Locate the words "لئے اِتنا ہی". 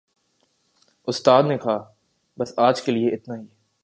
2.91-3.45